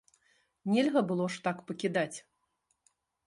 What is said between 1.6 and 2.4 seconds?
пакідаць.